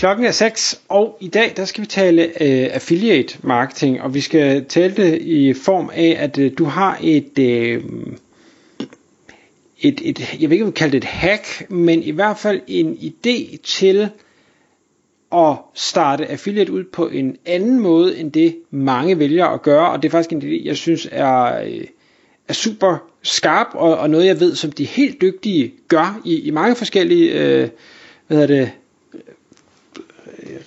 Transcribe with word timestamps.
Klokken 0.00 0.26
er 0.26 0.30
6, 0.30 0.80
og 0.88 1.16
i 1.20 1.28
dag 1.28 1.52
der 1.56 1.64
skal 1.64 1.82
vi 1.82 1.86
tale 1.86 2.22
øh, 2.22 2.68
affiliate 2.72 3.38
marketing, 3.42 4.02
og 4.02 4.14
vi 4.14 4.20
skal 4.20 4.64
tale 4.64 4.94
det 4.96 5.22
i 5.22 5.52
form 5.52 5.90
af, 5.94 6.16
at 6.18 6.38
øh, 6.38 6.52
du 6.58 6.64
har 6.64 6.98
et, 7.02 7.38
øh, 7.38 7.84
et, 9.80 10.00
et, 10.04 10.40
jeg 10.40 10.50
ved 10.50 10.52
ikke, 10.52 10.64
om 10.64 10.70
vi 10.70 10.74
kalde 10.74 10.92
det 10.92 10.98
et 10.98 11.04
hack, 11.04 11.70
men 11.70 12.02
i 12.02 12.10
hvert 12.10 12.38
fald 12.38 12.60
en 12.66 12.98
idé 13.00 13.56
til 13.64 14.08
at 15.34 15.56
starte 15.74 16.26
affiliate 16.26 16.72
ud 16.72 16.84
på 16.84 17.08
en 17.08 17.36
anden 17.46 17.80
måde, 17.80 18.18
end 18.18 18.32
det 18.32 18.56
mange 18.70 19.18
vælger 19.18 19.46
at 19.46 19.62
gøre, 19.62 19.90
og 19.90 20.02
det 20.02 20.08
er 20.08 20.12
faktisk 20.12 20.32
en 20.32 20.42
idé, 20.42 20.66
jeg 20.66 20.76
synes 20.76 21.08
er, 21.12 21.62
øh, 21.62 21.84
er 22.48 22.52
super 22.52 22.96
skarp, 23.22 23.68
og, 23.74 23.98
og 23.98 24.10
noget 24.10 24.26
jeg 24.26 24.40
ved, 24.40 24.54
som 24.54 24.72
de 24.72 24.84
helt 24.84 25.20
dygtige 25.20 25.74
gør 25.88 26.20
i, 26.24 26.40
i 26.40 26.50
mange 26.50 26.76
forskellige, 26.76 27.32
øh, 27.32 27.68
hvad 28.26 28.38
hedder 28.38 28.46
det, 28.46 28.70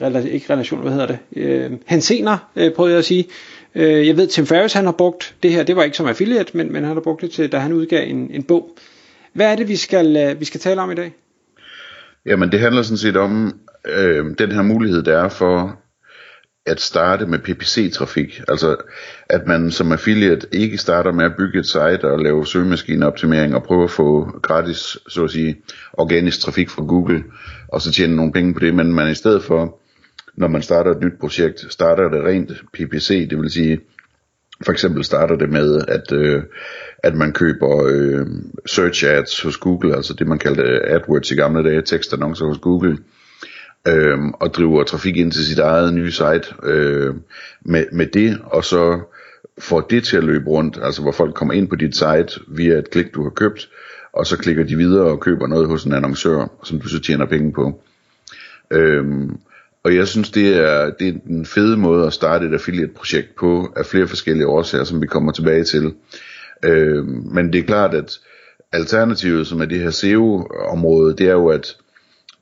rela- 0.01 0.27
ikke 0.27 0.53
relation, 0.53 0.81
hvad 0.81 0.91
hedder 0.91 1.07
det, 1.07 1.17
øh, 1.35 1.71
hensener, 1.85 2.37
øh, 2.55 2.71
prøvede 2.71 2.93
jeg 2.93 2.99
at 2.99 3.05
sige. 3.05 3.27
Øh, 3.75 4.07
jeg 4.07 4.17
ved, 4.17 4.27
Tim 4.27 4.45
Ferriss, 4.45 4.73
han 4.73 4.85
har 4.85 4.91
brugt 4.91 5.35
det 5.43 5.51
her, 5.51 5.63
det 5.63 5.75
var 5.75 5.83
ikke 5.83 5.97
som 5.97 6.07
affiliate, 6.07 6.57
men, 6.57 6.73
men 6.73 6.83
han 6.83 6.93
har 6.93 7.01
brugt 7.01 7.21
det 7.21 7.31
til, 7.31 7.51
da 7.51 7.57
han 7.57 7.73
udgav 7.73 8.09
en, 8.09 8.31
en 8.31 8.43
bog. 8.43 8.75
Hvad 9.33 9.51
er 9.51 9.55
det, 9.55 9.67
vi 9.67 9.75
skal, 9.75 10.17
øh, 10.17 10.39
vi 10.39 10.45
skal 10.45 10.59
tale 10.59 10.81
om 10.81 10.91
i 10.91 10.95
dag? 10.95 11.13
Jamen, 12.25 12.51
det 12.51 12.59
handler 12.59 12.81
sådan 12.81 12.97
set 12.97 13.17
om 13.17 13.59
øh, 13.87 14.25
den 14.37 14.51
her 14.51 14.61
mulighed, 14.61 15.03
der 15.03 15.23
er 15.23 15.29
for 15.29 15.79
at 16.65 16.81
starte 16.81 17.25
med 17.25 17.39
PPC-trafik. 17.39 18.41
Altså, 18.47 18.75
at 19.29 19.47
man 19.47 19.71
som 19.71 19.91
affiliate 19.91 20.47
ikke 20.51 20.77
starter 20.77 21.11
med 21.11 21.25
at 21.25 21.35
bygge 21.37 21.59
et 21.59 21.65
site 21.65 22.11
og 22.11 22.19
lave 22.19 22.45
søgemaskineoptimering 22.45 23.55
og 23.55 23.63
prøve 23.63 23.83
at 23.83 23.91
få 23.91 24.39
gratis, 24.41 24.97
så 25.07 25.23
at 25.23 25.31
sige, 25.31 25.57
organisk 25.93 26.39
trafik 26.39 26.69
fra 26.69 26.83
Google, 26.83 27.23
og 27.67 27.81
så 27.81 27.91
tjene 27.91 28.15
nogle 28.15 28.31
penge 28.31 28.53
på 28.53 28.59
det, 28.59 28.75
men 28.75 28.93
man 28.93 29.11
i 29.11 29.15
stedet 29.15 29.43
for, 29.43 29.79
når 30.35 30.47
man 30.47 30.61
starter 30.61 30.91
et 30.91 31.03
nyt 31.03 31.19
projekt, 31.19 31.65
starter 31.69 32.09
det 32.09 32.23
rent 32.23 32.51
PPC, 32.73 33.29
det 33.29 33.37
vil 33.37 33.51
sige, 33.51 33.79
for 34.65 34.71
eksempel 34.71 35.03
starter 35.03 35.35
det 35.35 35.49
med, 35.49 35.81
at, 35.87 36.11
øh, 36.11 36.43
at 37.03 37.15
man 37.15 37.33
køber 37.33 37.85
øh, 37.87 38.27
search 38.65 39.05
ads 39.05 39.41
hos 39.41 39.57
Google, 39.57 39.95
altså 39.95 40.13
det 40.13 40.27
man 40.27 40.39
kaldte 40.39 40.63
AdWords 40.63 41.31
i 41.31 41.35
gamle 41.35 41.63
dage, 41.63 41.81
tekstannoncer 41.81 42.45
hos 42.45 42.57
Google, 42.57 42.91
øh, 42.91 42.97
Øhm, 43.87 44.31
og 44.31 44.53
driver 44.53 44.83
trafik 44.83 45.17
ind 45.17 45.31
til 45.31 45.45
sit 45.45 45.59
eget 45.59 45.93
nye 45.93 46.11
site 46.11 46.43
øh, 46.63 47.15
med, 47.61 47.85
med 47.91 48.07
det, 48.07 48.39
og 48.43 48.65
så 48.65 48.99
får 49.59 49.81
det 49.81 50.03
til 50.03 50.17
at 50.17 50.23
løbe 50.23 50.49
rundt, 50.49 50.79
altså 50.83 51.01
hvor 51.01 51.11
folk 51.11 51.35
kommer 51.35 51.53
ind 51.53 51.67
på 51.67 51.75
dit 51.75 51.95
site 51.95 52.39
via 52.47 52.73
et 52.73 52.89
klik, 52.89 53.13
du 53.13 53.23
har 53.23 53.29
købt, 53.29 53.69
og 54.13 54.27
så 54.27 54.37
klikker 54.37 54.63
de 54.63 54.77
videre 54.77 55.05
og 55.05 55.19
køber 55.19 55.47
noget 55.47 55.67
hos 55.67 55.83
en 55.83 55.93
annoncør, 55.93 56.47
som 56.63 56.79
du 56.79 56.87
så 56.87 56.99
tjener 56.99 57.25
penge 57.25 57.53
på. 57.53 57.81
Øhm, 58.71 59.37
og 59.83 59.95
jeg 59.95 60.07
synes, 60.07 60.31
det 60.31 60.57
er, 60.57 60.89
det 60.99 61.07
er 61.07 61.13
en 61.29 61.45
fede 61.45 61.77
måde 61.77 62.07
at 62.07 62.13
starte 62.13 62.45
et 62.45 62.53
affiliate-projekt 62.53 63.35
på, 63.35 63.73
af 63.75 63.85
flere 63.85 64.07
forskellige 64.07 64.47
årsager, 64.47 64.83
som 64.83 65.01
vi 65.01 65.07
kommer 65.07 65.31
tilbage 65.31 65.63
til. 65.63 65.93
Øhm, 66.65 67.27
men 67.31 67.53
det 67.53 67.59
er 67.59 67.63
klart, 67.63 67.93
at 67.93 68.19
alternativet, 68.71 69.47
som 69.47 69.61
er 69.61 69.65
det 69.65 69.79
her 69.79 69.89
SEO-område, 69.89 71.15
det 71.15 71.27
er 71.27 71.31
jo, 71.31 71.47
at 71.47 71.75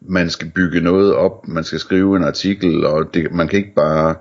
man 0.01 0.29
skal 0.29 0.51
bygge 0.55 0.81
noget 0.81 1.13
op, 1.13 1.47
man 1.47 1.63
skal 1.63 1.79
skrive 1.79 2.17
en 2.17 2.23
artikel, 2.23 2.85
og 2.85 3.13
det, 3.13 3.31
man 3.31 3.47
kan 3.47 3.59
ikke 3.59 3.75
bare 3.75 4.15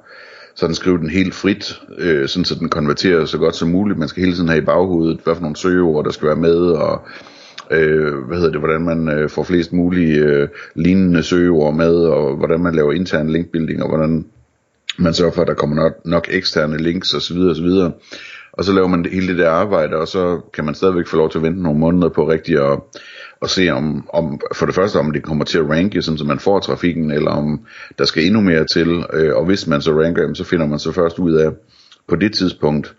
sådan 0.55 0.75
skrive 0.75 0.99
den 0.99 1.11
helt 1.11 1.35
frit, 1.35 1.81
øh, 1.99 2.29
sådan 2.29 2.45
så 2.45 2.55
den 2.55 2.69
konverterer 2.69 3.25
så 3.25 3.39
godt 3.39 3.57
som 3.57 3.69
muligt. 3.69 3.99
Man 3.99 4.09
skal 4.09 4.23
hele 4.23 4.37
tiden 4.37 4.49
have 4.49 4.63
i 4.63 4.65
baghovedet, 4.65 5.21
hvad 5.25 5.35
for 5.35 5.43
nogle 5.43 5.57
søgeord, 5.57 6.05
der 6.05 6.11
skal 6.11 6.29
være 6.29 6.37
med, 6.37 6.57
og 6.57 7.03
øh, 7.71 8.15
hvad 8.15 8.37
hedder 8.37 8.53
det, 8.53 8.61
hvordan 8.61 8.83
man 8.83 9.09
øh, 9.09 9.31
får 9.31 9.43
flest 9.43 9.73
mulige 9.73 10.19
øh, 10.19 10.49
lignende 10.75 11.23
søgeord 11.23 11.75
med, 11.75 11.95
og 11.95 12.37
hvordan 12.37 12.61
man 12.61 12.75
laver 12.75 12.93
intern 12.93 13.31
linkbuilding, 13.31 13.83
og 13.83 13.89
hvordan 13.89 14.25
man 14.99 15.15
sørger 15.15 15.33
for, 15.33 15.43
at 15.43 15.49
der 15.49 15.55
kommer 15.55 15.77
nok, 15.77 15.93
nok 16.05 16.29
eksterne 16.31 16.79
links 16.79 17.15
osv. 17.15 17.39
osv. 17.39 17.69
Og 18.53 18.65
så 18.65 18.73
laver 18.73 18.89
man 18.89 19.03
det, 19.03 19.13
hele 19.13 19.29
det 19.29 19.39
der 19.39 19.51
arbejde, 19.51 19.97
og 19.97 20.09
så 20.09 20.41
kan 20.55 20.65
man 20.65 20.75
stadigvæk 20.75 21.07
få 21.07 21.17
lov 21.17 21.31
til 21.31 21.39
at 21.39 21.43
vente 21.43 21.63
nogle 21.63 21.79
måneder 21.79 22.09
på 22.09 22.31
rigtigt 22.31 22.59
at, 22.59 22.79
og 23.41 23.51
se 23.51 23.69
om, 23.69 24.09
om, 24.13 24.41
for 24.55 24.67
det 24.67 24.75
første 24.75 24.97
om 24.97 25.13
det 25.13 25.23
kommer 25.23 25.45
til 25.45 25.59
at 25.59 25.69
ranke, 25.69 26.03
sådan 26.03 26.19
så 26.19 26.25
man 26.25 26.39
får 26.39 26.61
trafikken, 26.61 27.11
eller 27.11 27.31
om 27.31 27.61
der 27.99 28.05
skal 28.05 28.25
endnu 28.25 28.41
mere 28.41 28.65
til, 28.65 29.05
øh, 29.13 29.37
og 29.37 29.45
hvis 29.45 29.67
man 29.67 29.83
så 29.83 30.03
ranker, 30.03 30.35
så 30.35 30.45
finder 30.45 30.67
man 30.67 30.79
så 30.79 30.93
først 30.93 31.19
ud 31.19 31.35
af 31.35 31.51
på 32.09 32.17
det 32.17 32.33
tidspunkt, 32.33 32.95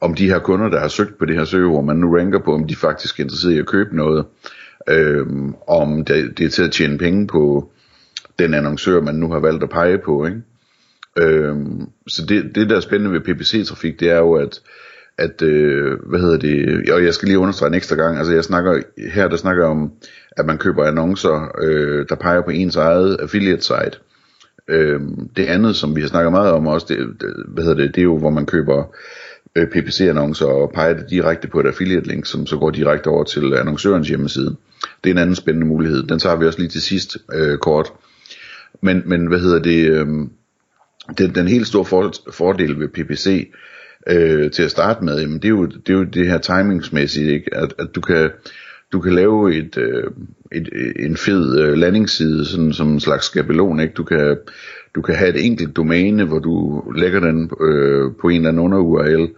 om 0.00 0.14
de 0.14 0.28
her 0.28 0.38
kunder, 0.38 0.68
der 0.68 0.80
har 0.80 0.88
søgt 0.88 1.18
på 1.18 1.24
det 1.24 1.36
her 1.36 1.44
søgeord, 1.44 1.84
man 1.84 1.96
nu 1.96 2.16
ranker 2.16 2.38
på, 2.38 2.54
om 2.54 2.66
de 2.66 2.76
faktisk 2.76 3.20
er 3.20 3.24
interesseret 3.24 3.54
i 3.54 3.58
at 3.58 3.66
købe 3.66 3.96
noget, 3.96 4.24
øh, 4.88 5.26
om 5.68 6.04
det, 6.04 6.38
det 6.38 6.46
er 6.46 6.50
til 6.50 6.62
at 6.62 6.72
tjene 6.72 6.98
penge 6.98 7.26
på 7.26 7.70
den 8.38 8.54
annoncør, 8.54 9.00
man 9.00 9.14
nu 9.14 9.30
har 9.32 9.40
valgt 9.40 9.62
at 9.62 9.70
pege 9.70 9.98
på. 9.98 10.26
Ikke? 10.26 10.42
Øh, 11.18 11.56
så 12.08 12.26
det, 12.26 12.54
det, 12.54 12.70
der 12.70 12.76
er 12.76 12.80
spændende 12.80 13.12
ved 13.12 13.20
PPC-trafik, 13.20 14.00
det 14.00 14.10
er 14.10 14.18
jo, 14.18 14.32
at 14.32 14.60
at, 15.18 15.42
øh, 15.42 15.98
hvad 16.06 16.20
hedder 16.20 16.38
det, 16.38 16.90
og 16.92 17.04
jeg 17.04 17.14
skal 17.14 17.28
lige 17.28 17.38
understrege 17.38 17.68
en 17.68 17.74
ekstra 17.74 17.96
gang, 17.96 18.18
altså 18.18 18.32
jeg 18.32 18.44
snakker, 18.44 18.82
her 19.12 19.28
der 19.28 19.36
snakker 19.36 19.66
om, 19.66 19.92
at 20.30 20.46
man 20.46 20.58
køber 20.58 20.84
annoncer, 20.84 21.56
øh, 21.62 22.06
der 22.08 22.14
peger 22.14 22.40
på 22.40 22.50
ens 22.50 22.76
eget 22.76 23.16
affiliate 23.20 23.62
site. 23.62 23.98
Øh, 24.68 25.00
det 25.36 25.46
andet, 25.46 25.76
som 25.76 25.96
vi 25.96 26.00
har 26.00 26.08
snakket 26.08 26.32
meget 26.32 26.52
om 26.52 26.66
også, 26.66 26.86
det, 26.88 26.98
det, 27.20 27.34
hvad 27.48 27.64
hedder 27.64 27.82
det, 27.82 27.94
det 27.94 28.00
er 28.00 28.04
jo, 28.04 28.18
hvor 28.18 28.30
man 28.30 28.46
køber 28.46 28.84
øh, 29.56 29.66
PPC-annoncer 29.66 30.46
og 30.46 30.72
peger 30.74 30.94
det 30.94 31.10
direkte 31.10 31.48
på 31.48 31.60
et 31.60 31.66
affiliate-link, 31.66 32.26
som 32.26 32.46
så 32.46 32.56
går 32.56 32.70
direkte 32.70 33.08
over 33.08 33.24
til 33.24 33.54
annoncørens 33.54 34.08
hjemmeside. 34.08 34.56
Det 35.04 35.10
er 35.10 35.14
en 35.14 35.18
anden 35.18 35.36
spændende 35.36 35.66
mulighed. 35.66 36.02
Den 36.02 36.18
tager 36.18 36.36
vi 36.36 36.46
også 36.46 36.58
lige 36.58 36.68
til 36.68 36.82
sidst 36.82 37.16
øh, 37.34 37.58
kort. 37.58 37.92
Men, 38.82 39.02
men 39.06 39.26
hvad 39.26 39.38
hedder 39.38 39.58
det, 39.58 39.90
øh, 39.90 40.06
den, 41.18 41.34
den 41.34 41.48
helt 41.48 41.66
store 41.66 41.84
for, 41.84 42.12
fordel 42.32 42.80
ved 42.80 42.88
PPC, 42.88 43.48
øh, 44.06 44.50
til 44.50 44.62
at 44.62 44.70
starte 44.70 45.04
med, 45.04 45.20
jamen 45.20 45.38
det 45.38 45.44
er 45.44 45.48
jo 45.48 45.66
det, 45.66 45.90
er 45.90 45.94
jo 45.94 46.04
det 46.04 46.26
her 46.26 46.38
timingsmæssigt, 46.38 47.28
ikke? 47.28 47.54
At, 47.54 47.74
at 47.78 47.88
du 47.94 48.00
kan 48.00 48.30
du 48.92 49.00
kan 49.00 49.14
lave 49.14 49.54
et, 49.54 49.78
øh, 49.78 50.04
et, 50.52 50.68
en 50.96 51.16
fed 51.16 51.60
øh, 51.60 51.78
landingsside 51.78 52.46
sådan 52.46 52.72
som 52.72 52.92
en 52.92 53.00
slags 53.00 53.26
skabelon, 53.26 53.80
ikke? 53.80 53.94
Du 53.94 54.04
kan 54.04 54.36
du 54.94 55.02
kan 55.02 55.14
have 55.14 55.30
et 55.30 55.46
enkelt 55.46 55.76
domæne, 55.76 56.24
hvor 56.24 56.38
du 56.38 56.82
lægger 56.96 57.20
den 57.20 57.50
øh, 57.60 58.12
på 58.20 58.28
en 58.28 58.36
eller 58.36 58.48
anden 58.48 58.64
under 58.64 58.78
URL, 58.78 59.28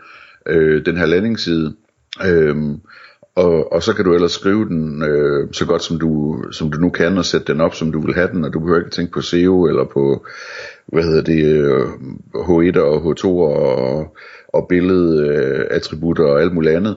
øh, 0.47 0.87
den 0.87 0.97
her 0.97 1.06
landingsside, 1.06 1.75
Øhm, 2.26 2.81
og, 3.34 3.72
og 3.72 3.82
så 3.82 3.94
kan 3.94 4.04
du 4.04 4.14
ellers 4.14 4.32
skrive 4.32 4.64
den 4.64 5.03
øh, 5.03 5.48
så 5.53 5.66
godt 5.66 5.82
som 5.82 5.98
du, 5.98 6.44
som 6.53 6.70
du 6.70 6.78
nu 6.78 6.91
kan, 6.91 7.19
og 7.19 7.25
sætte 7.25 7.53
den 7.53 7.60
op 7.60 7.75
som 7.75 7.92
du 7.92 8.00
vil 8.06 8.14
have 8.14 8.28
den, 8.28 8.44
og 8.44 8.53
du 8.53 8.60
behøver 8.60 8.78
ikke 8.78 8.91
tænke 8.91 9.12
på 9.12 9.20
SEO 9.20 9.66
eller 9.66 9.84
på, 9.84 10.26
hvad 10.86 11.03
hedder 11.03 11.22
det, 11.22 11.44
øh, 11.44 11.86
H1 12.34 12.81
og 12.81 12.97
H2 12.97 13.26
og, 13.26 14.16
og 14.48 14.66
billedattributter 14.69 16.26
øh, 16.26 16.32
og 16.32 16.41
alt 16.41 16.54
muligt 16.54 16.76
andet. 16.76 16.97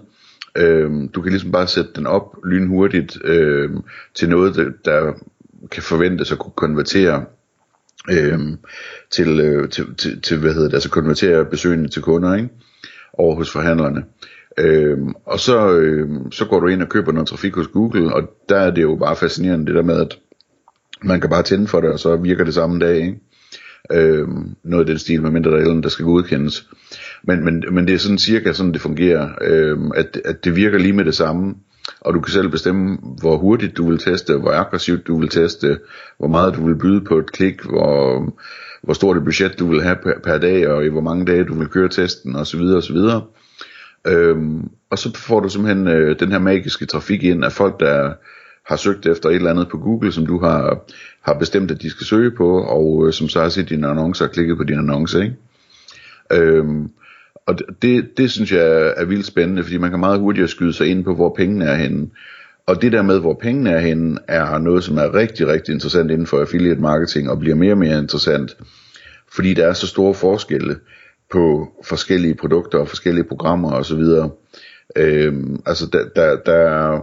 Øh, 0.58 0.92
du 1.16 1.22
kan 1.22 1.32
ligesom 1.32 1.52
bare 1.52 1.68
sætte 1.68 1.92
den 1.96 2.08
op 2.08 2.38
lynhurtigt 2.46 3.18
øh, 3.26 3.70
til 4.16 4.30
noget, 4.30 4.56
der, 4.56 4.70
der 4.86 5.14
kan 5.72 5.84
forventes 5.84 6.32
at 6.32 6.40
kunne 6.40 6.54
konvertere 6.56 7.26
øh, 8.12 8.40
til, 9.12 9.40
øh, 9.40 9.70
til, 9.70 9.96
til, 9.98 10.22
til, 10.22 10.38
hvad 10.38 10.54
hedder 10.54 10.68
det, 10.68 10.74
altså 10.74 10.90
konvertere 10.90 11.46
besøgende 11.46 11.90
til 11.90 12.02
kunder, 12.02 12.36
ikke? 12.36 12.50
over 13.14 13.36
hos 13.36 13.52
forhandlerne. 13.52 14.04
Øhm, 14.58 15.14
og 15.26 15.40
så, 15.40 15.70
øhm, 15.78 16.32
så 16.32 16.46
går 16.46 16.60
du 16.60 16.68
ind 16.68 16.82
og 16.82 16.90
køber 16.90 17.12
noget 17.12 17.28
trafik 17.28 17.56
hos 17.56 17.68
Google, 17.68 18.16
og 18.16 18.30
der 18.50 18.58
er 18.58 18.72
det 18.72 18.82
jo 18.82 18.96
bare 18.96 19.16
fascinerende 19.16 19.66
det 19.66 19.76
der 19.76 19.84
med, 19.84 20.02
at 20.02 20.18
man 21.04 21.22
kan 21.22 21.30
bare 21.30 21.44
tænde 21.44 21.68
for 21.68 21.82
det, 21.82 21.90
og 21.90 22.00
så 22.00 22.16
virker 22.16 22.44
det 22.44 22.54
samme 22.54 22.80
dag, 22.80 22.96
ikke? 22.96 23.20
Øhm, 23.92 24.56
noget 24.64 24.84
af 24.84 24.88
den 24.88 24.98
stil, 24.98 25.22
med 25.22 25.32
mindre 25.32 25.52
der 25.52 25.58
er 25.58 25.82
der 25.82 25.90
skal 25.90 26.06
godkendes. 26.06 26.70
Men, 27.24 27.46
men, 27.46 27.64
men 27.72 27.88
det 27.88 27.94
er 27.94 27.98
sådan 27.98 28.18
cirka 28.18 28.54
sådan, 28.54 28.74
det 28.74 28.82
fungerer, 28.82 29.30
øhm, 29.42 29.92
at, 29.96 30.22
at 30.26 30.46
det 30.46 30.56
virker 30.56 30.78
lige 30.78 30.94
med 30.94 31.06
det 31.06 31.16
samme, 31.16 31.56
og 32.02 32.14
du 32.14 32.22
kan 32.22 32.32
selv 32.32 32.50
bestemme, 32.50 32.98
hvor 33.22 33.38
hurtigt 33.38 33.78
du 33.78 33.90
vil 33.90 34.00
teste, 34.00 34.38
hvor 34.38 34.52
aggressivt 34.52 35.08
du 35.08 35.20
vil 35.20 35.30
teste, 35.30 35.80
hvor 36.18 36.28
meget 36.28 36.56
du 36.56 36.66
vil 36.66 36.76
byde 36.76 37.02
på 37.02 37.18
et 37.18 37.32
klik, 37.32 37.62
hvor, 37.62 38.34
hvor 38.84 38.94
stort 38.94 39.18
et 39.18 39.24
budget 39.24 39.60
du 39.60 39.68
vil 39.68 39.82
have 39.82 39.96
per, 40.04 40.14
per 40.24 40.38
dag, 40.38 40.68
og 40.68 40.86
i 40.86 40.90
hvor 40.90 41.02
mange 41.02 41.26
dage 41.26 41.44
du 41.44 41.54
vil 41.54 41.68
køre 41.68 41.90
testen, 41.90 42.36
osv. 42.36 42.62
osv. 42.62 42.98
Øhm, 44.08 44.70
og 44.90 45.00
så 45.00 45.18
får 45.18 45.40
du 45.40 45.50
simpelthen 45.50 45.88
øh, 45.88 46.20
den 46.20 46.32
her 46.32 46.40
magiske 46.40 46.86
trafik 46.86 47.24
ind 47.24 47.46
af 47.46 47.52
folk, 47.52 47.80
der 47.80 48.14
har 48.66 48.76
søgt 48.76 49.06
efter 49.06 49.30
et 49.30 49.36
eller 49.36 49.50
andet 49.50 49.70
på 49.70 49.78
Google, 49.78 50.12
som 50.12 50.26
du 50.26 50.40
har, 50.40 50.86
har 51.22 51.34
bestemt, 51.34 51.72
at 51.72 51.82
de 51.82 51.90
skal 51.90 52.06
søge 52.06 52.32
på, 52.32 52.64
og 52.64 53.08
øh, 53.08 53.14
som 53.14 53.30
så 53.30 53.42
har 53.42 53.50
set 53.50 53.70
dine 53.70 53.88
annoncer 53.88 54.26
og 54.26 54.32
klikket 54.32 54.58
på 54.58 54.64
dine 54.64 54.80
annoncer. 54.80 55.22
Ikke? 55.22 55.36
Øhm, 56.32 56.90
og 57.46 57.60
det, 57.82 58.18
det 58.18 58.32
synes 58.32 58.52
jeg 58.52 58.94
er 58.98 59.06
vildt 59.06 59.26
spændende, 59.26 59.64
fordi 59.64 59.78
man 59.78 59.90
kan 59.90 60.00
meget 60.00 60.20
hurtigt 60.20 60.50
skyde 60.50 60.74
sig 60.74 60.88
ind 60.88 61.04
på, 61.04 61.16
hvor 61.16 61.34
pengene 61.38 61.66
er 61.66 61.76
henne. 61.76 62.10
Og 62.68 62.82
det 62.82 62.92
der 62.92 63.02
med, 63.02 63.20
hvor 63.20 63.34
pengene 63.42 63.70
er 63.70 63.80
henne, 63.80 64.18
er 64.28 64.58
noget, 64.58 64.84
som 64.84 64.98
er 64.98 65.14
rigtig, 65.14 65.48
rigtig 65.48 65.74
interessant 65.74 66.12
inden 66.12 66.28
for 66.28 66.40
affiliate 66.42 66.82
marketing, 66.82 67.30
og 67.30 67.40
bliver 67.40 67.56
mere 67.56 67.74
og 67.74 67.78
mere 67.78 67.98
interessant, 67.98 68.58
fordi 69.36 69.54
der 69.54 69.68
er 69.68 69.74
så 69.74 69.88
store 69.88 70.14
forskelle 70.14 70.76
på 71.34 71.68
forskellige 71.84 72.36
produkter 72.36 72.80
og 72.80 72.88
forskellige 72.88 73.24
programmer 73.24 73.72
osv. 73.72 74.04
Øhm, 74.96 75.62
altså 75.66 75.86
der, 75.94 76.06
der, 76.16 76.36
der 76.36 77.02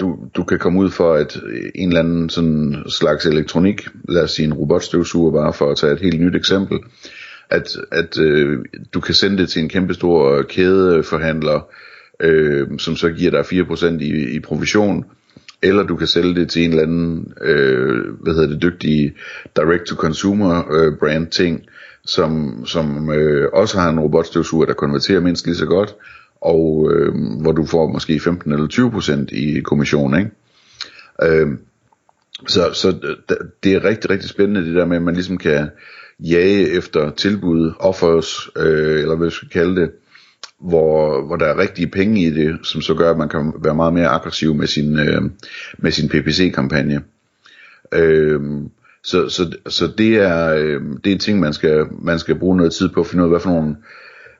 du, 0.00 0.18
du 0.36 0.44
kan 0.44 0.58
komme 0.58 0.78
ud 0.78 0.90
for 0.90 1.14
at 1.14 1.40
en 1.74 1.88
eller 1.88 2.00
anden 2.00 2.30
sådan 2.30 2.76
slags 2.88 3.26
elektronik, 3.26 3.88
lad 4.08 4.22
os 4.22 4.30
sige 4.30 4.46
en 4.46 4.54
robotstøvsuger 4.54 5.32
bare 5.32 5.52
for 5.52 5.70
at 5.70 5.76
tage 5.76 5.92
et 5.92 6.00
helt 6.00 6.20
nyt 6.20 6.36
eksempel, 6.36 6.78
at, 7.50 7.68
at 7.92 8.18
øh, 8.18 8.58
du 8.94 9.00
kan 9.00 9.14
sende 9.14 9.38
det 9.38 9.48
til 9.48 9.62
en 9.62 9.68
kæmpe 9.68 9.94
stor 9.94 10.42
kædeforhandler, 10.42 11.68
øh, 12.20 12.66
som 12.78 12.96
så 12.96 13.10
giver 13.10 13.30
dig 13.30 13.40
4% 13.40 13.86
i, 14.00 14.36
i 14.36 14.40
provision, 14.40 15.04
eller 15.62 15.82
du 15.82 15.96
kan 15.96 16.06
sælge 16.06 16.34
det 16.34 16.50
til 16.50 16.64
en 16.64 16.70
eller 16.70 16.82
anden, 16.82 17.32
øh, 17.42 18.04
hvad 18.20 18.34
hedder 18.34 18.48
det, 18.48 18.62
dygtig 18.62 19.14
direct-to-consumer 19.56 20.74
øh, 20.74 20.98
brand 20.98 21.26
ting, 21.26 21.66
som, 22.06 22.62
som 22.66 23.10
øh, 23.10 23.48
også 23.52 23.78
har 23.78 23.90
en 23.90 24.00
robotstøvsuger, 24.00 24.66
der 24.66 24.74
konverterer 24.74 25.20
mindst 25.20 25.46
lige 25.46 25.56
så 25.56 25.66
godt, 25.66 25.94
og 26.40 26.90
øh, 26.92 27.14
hvor 27.40 27.52
du 27.52 27.66
får 27.66 27.86
måske 27.86 28.20
15 28.20 28.52
eller 28.52 28.66
20 28.66 28.90
procent 28.90 29.32
i 29.32 29.60
kommission, 29.60 30.18
ikke? 30.18 30.30
Øh, 31.22 31.48
så, 32.48 32.72
så 32.72 33.14
det 33.62 33.72
er 33.72 33.84
rigtig, 33.84 34.10
rigtig 34.10 34.30
spændende 34.30 34.64
det 34.68 34.74
der 34.74 34.86
med, 34.86 34.96
at 34.96 35.02
man 35.02 35.14
ligesom 35.14 35.38
kan 35.38 35.68
jage 36.20 36.70
efter 36.70 37.10
tilbud, 37.10 37.72
offers, 37.78 38.48
øh, 38.56 39.00
eller 39.00 39.16
hvad 39.16 39.26
vi 39.26 39.34
skal 39.34 39.48
kalde 39.48 39.80
det, 39.80 39.90
hvor, 40.60 41.26
hvor 41.26 41.36
der 41.36 41.46
er 41.46 41.58
rigtige 41.58 41.86
penge 41.86 42.22
i 42.22 42.30
det, 42.30 42.58
som 42.62 42.80
så 42.80 42.94
gør, 42.94 43.10
at 43.10 43.18
man 43.18 43.28
kan 43.28 43.52
være 43.64 43.74
meget 43.74 43.94
mere 43.94 44.08
aggressiv 44.08 44.54
med 44.54 44.66
sin, 44.66 44.98
øh, 44.98 45.22
med 45.78 45.90
sin 45.90 46.08
PPC-kampagne. 46.08 47.02
Øh, 47.92 48.40
så, 49.06 49.28
så, 49.28 49.56
så 49.66 49.86
det 49.98 50.16
er 50.16 50.54
øh, 50.54 50.80
det 51.04 51.10
er 51.10 51.14
en 51.14 51.18
ting 51.18 51.40
man 51.40 51.52
skal 51.52 51.86
man 52.02 52.18
skal 52.18 52.38
bruge 52.38 52.56
noget 52.56 52.72
tid 52.72 52.88
på 52.88 53.00
at 53.00 53.06
finde 53.06 53.24
ud 53.24 53.28
af 53.28 53.32
hvad 53.32 53.40
for 53.40 53.50
nogle 53.50 53.76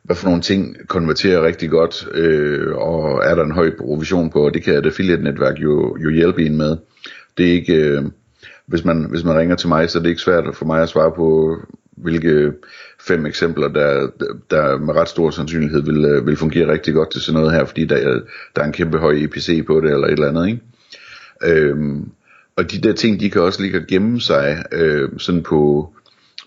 hvad 0.06 0.16
for 0.16 0.26
nogle 0.26 0.42
ting 0.42 0.88
konverterer 0.88 1.46
rigtig 1.46 1.70
godt, 1.70 2.08
øh, 2.14 2.76
og 2.76 3.22
er 3.24 3.34
der 3.34 3.44
en 3.44 3.50
høj 3.50 3.70
provision 3.78 4.30
på, 4.30 4.46
og 4.46 4.54
det 4.54 4.62
kan 4.62 4.74
et 4.74 4.86
affiliate-netværk 4.86 5.58
jo, 5.58 5.96
jo 5.96 6.10
hjælpe 6.10 6.46
en 6.46 6.56
med. 6.56 6.76
Det 7.38 7.48
er 7.48 7.52
ikke, 7.52 7.74
øh, 7.74 8.02
hvis, 8.66 8.84
man, 8.84 9.06
hvis 9.10 9.24
man 9.24 9.38
ringer 9.38 9.56
til 9.56 9.68
mig, 9.68 9.90
så 9.90 9.98
er 9.98 10.02
det 10.02 10.08
ikke 10.08 10.22
svært 10.22 10.44
for 10.54 10.64
mig 10.64 10.82
at 10.82 10.88
svare 10.88 11.12
på, 11.16 11.56
hvilke 11.96 12.52
fem 13.00 13.26
eksempler, 13.26 13.68
der, 13.68 14.08
der 14.50 14.78
med 14.78 14.94
ret 14.94 15.08
stor 15.08 15.30
sandsynlighed 15.30 15.82
vil, 15.82 16.04
øh, 16.04 16.26
vil 16.26 16.36
fungere 16.36 16.72
rigtig 16.72 16.94
godt 16.94 17.12
til 17.12 17.20
sådan 17.20 17.40
noget 17.40 17.54
her, 17.54 17.64
fordi 17.64 17.84
der, 17.84 18.20
der 18.56 18.62
er 18.62 18.66
en 18.66 18.72
kæmpe 18.72 18.98
høj 18.98 19.12
EPC 19.12 19.66
på 19.66 19.80
det, 19.80 19.90
eller 19.92 20.06
et 20.06 20.12
eller 20.12 20.28
andet, 20.28 20.46
ikke? 20.48 20.60
Øhm, 21.44 22.10
og 22.56 22.72
de 22.72 22.78
der 22.78 22.92
ting, 22.92 23.20
de 23.20 23.30
kan 23.30 23.42
også 23.42 23.62
ligge 23.62 23.78
og 23.78 23.86
gemme 23.88 24.20
sig 24.20 24.64
øh, 24.72 25.08
sådan 25.18 25.42
på 25.42 25.92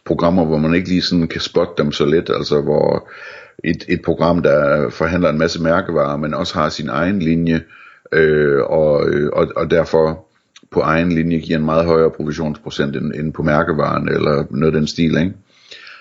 programmer, 0.05 0.45
hvor 0.45 0.57
man 0.57 0.73
ikke 0.73 0.89
lige 0.89 1.01
sådan 1.01 1.27
kan 1.27 1.41
spotte 1.41 1.83
dem 1.83 1.91
så 1.91 2.05
let, 2.05 2.29
altså 2.29 2.61
hvor 2.61 3.09
et, 3.63 3.83
et 3.89 4.01
program, 4.01 4.41
der 4.41 4.89
forhandler 4.89 5.29
en 5.29 5.37
masse 5.37 5.61
mærkevarer, 5.61 6.17
men 6.17 6.33
også 6.33 6.53
har 6.53 6.69
sin 6.69 6.89
egen 6.89 7.19
linje, 7.19 7.61
øh, 8.11 8.61
og, 8.61 9.09
øh, 9.09 9.29
og, 9.33 9.47
og 9.55 9.71
derfor 9.71 10.25
på 10.71 10.79
egen 10.79 11.11
linje 11.11 11.39
giver 11.39 11.59
en 11.59 11.65
meget 11.65 11.85
højere 11.85 12.11
provisionsprocent 12.11 12.95
end, 12.95 13.13
end 13.15 13.33
på 13.33 13.43
mærkevaren, 13.43 14.09
eller 14.09 14.45
noget 14.49 14.73
af 14.73 14.79
den 14.79 14.87
stil, 14.87 15.17
ikke? 15.17 15.33